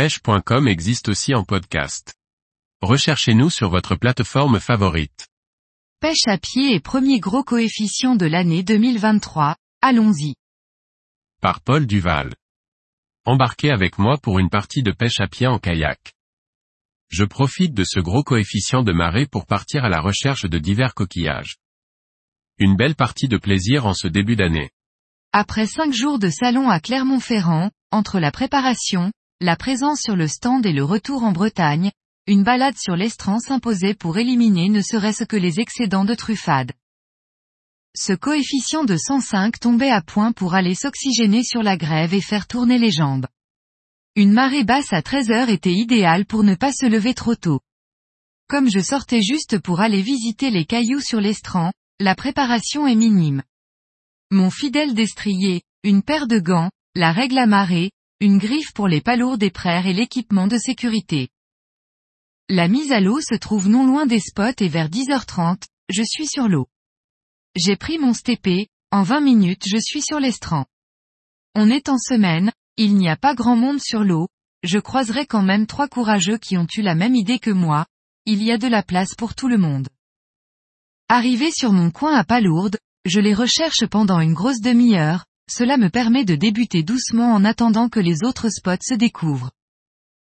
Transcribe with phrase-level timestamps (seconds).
[0.00, 2.14] pêche.com existe aussi en podcast.
[2.80, 5.28] Recherchez-nous sur votre plateforme favorite.
[6.00, 10.36] Pêche à pied et premier gros coefficient de l'année 2023, allons-y.
[11.42, 12.34] Par Paul Duval.
[13.26, 16.14] Embarquez avec moi pour une partie de pêche à pied en kayak.
[17.10, 20.94] Je profite de ce gros coefficient de marée pour partir à la recherche de divers
[20.94, 21.58] coquillages.
[22.56, 24.70] Une belle partie de plaisir en ce début d'année.
[25.34, 29.12] Après cinq jours de salon à Clermont-Ferrand, entre la préparation,
[29.42, 31.90] la présence sur le stand et le retour en Bretagne,
[32.26, 36.72] une balade sur l'estran s'imposait pour éliminer ne serait-ce que les excédents de truffade.
[37.96, 42.46] Ce coefficient de 105 tombait à point pour aller s'oxygéner sur la grève et faire
[42.46, 43.26] tourner les jambes.
[44.14, 47.60] Une marée basse à 13 heures était idéale pour ne pas se lever trop tôt.
[48.46, 53.42] Comme je sortais juste pour aller visiter les cailloux sur l'estran, la préparation est minime.
[54.30, 59.00] Mon fidèle destrier, une paire de gants, la règle à marée, une griffe pour les
[59.00, 61.30] palourdes des prères et l'équipement de sécurité.
[62.50, 66.26] La mise à l'eau se trouve non loin des spots et vers 10h30, je suis
[66.26, 66.68] sur l'eau.
[67.56, 70.66] J'ai pris mon stépé, en 20 minutes je suis sur l'estran.
[71.54, 74.28] On est en semaine, il n'y a pas grand monde sur l'eau,
[74.64, 77.86] je croiserai quand même trois courageux qui ont eu la même idée que moi,
[78.26, 79.88] il y a de la place pour tout le monde.
[81.08, 85.90] Arrivé sur mon coin à Palourde, je les recherche pendant une grosse demi-heure, cela me
[85.90, 89.50] permet de débuter doucement en attendant que les autres spots se découvrent.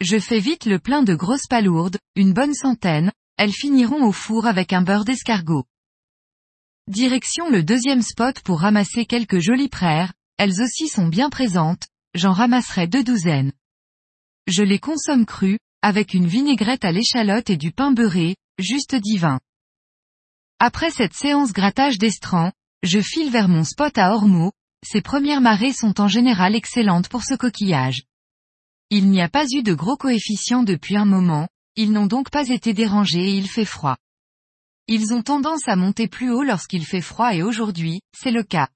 [0.00, 4.46] Je fais vite le plein de grosses palourdes, une bonne centaine, elles finiront au four
[4.46, 5.64] avec un beurre d'escargot.
[6.88, 12.32] Direction le deuxième spot pour ramasser quelques jolies praires, elles aussi sont bien présentes, j'en
[12.32, 13.52] ramasserai deux douzaines.
[14.46, 19.40] Je les consomme crues, avec une vinaigrette à l'échalote et du pain beurré, juste divin.
[20.58, 24.52] Après cette séance grattage d'estran, je file vers mon spot à Ormeau,
[24.88, 28.04] ces premières marées sont en général excellentes pour ce coquillage.
[28.90, 32.48] Il n'y a pas eu de gros coefficients depuis un moment, ils n'ont donc pas
[32.48, 33.96] été dérangés et il fait froid.
[34.86, 38.68] Ils ont tendance à monter plus haut lorsqu'il fait froid et aujourd'hui, c'est le cas.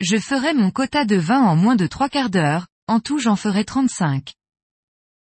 [0.00, 3.36] Je ferai mon quota de vin en moins de trois quarts d'heure, en tout j'en
[3.36, 4.34] ferai 35.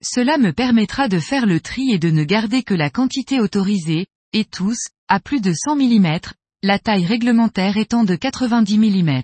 [0.03, 4.05] Cela me permettra de faire le tri et de ne garder que la quantité autorisée,
[4.33, 4.77] et tous,
[5.07, 6.19] à plus de 100 mm,
[6.61, 9.23] la taille réglementaire étant de 90 mm.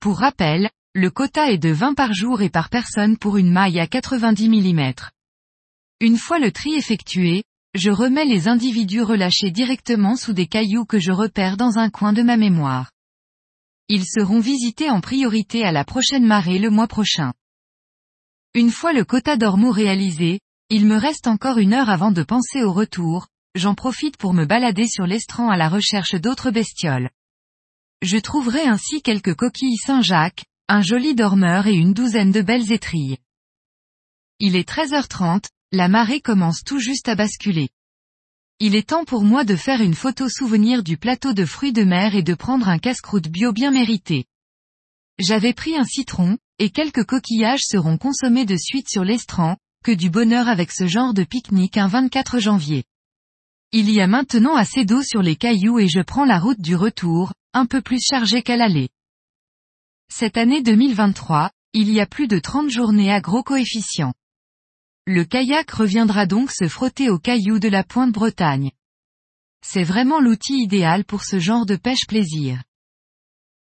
[0.00, 3.80] Pour rappel, le quota est de 20 par jour et par personne pour une maille
[3.80, 4.92] à 90 mm.
[6.00, 7.42] Une fois le tri effectué,
[7.74, 12.12] je remets les individus relâchés directement sous des cailloux que je repère dans un coin
[12.12, 12.92] de ma mémoire.
[13.88, 17.32] Ils seront visités en priorité à la prochaine marée le mois prochain.
[18.54, 20.38] Une fois le quota d'ormeaux réalisé,
[20.70, 23.26] il me reste encore une heure avant de penser au retour,
[23.56, 27.10] j'en profite pour me balader sur l'estran à la recherche d'autres bestioles.
[28.02, 33.18] Je trouverai ainsi quelques coquilles Saint-Jacques, un joli dormeur et une douzaine de belles étrilles.
[34.38, 37.70] Il est 13h30, la marée commence tout juste à basculer.
[38.60, 41.82] Il est temps pour moi de faire une photo souvenir du plateau de fruits de
[41.82, 44.26] mer et de prendre un casse-croûte bio bien mérité.
[45.18, 50.08] J'avais pris un citron, et quelques coquillages seront consommés de suite sur l'estran, que du
[50.08, 52.84] bonheur avec ce genre de pique-nique un 24 janvier.
[53.72, 56.76] Il y a maintenant assez d'eau sur les cailloux et je prends la route du
[56.76, 58.88] retour, un peu plus chargée qu'à l'aller.
[60.08, 64.14] Cette année 2023, il y a plus de 30 journées à gros coefficient.
[65.06, 68.70] Le kayak reviendra donc se frotter aux cailloux de la pointe Bretagne.
[69.66, 72.62] C'est vraiment l'outil idéal pour ce genre de pêche plaisir.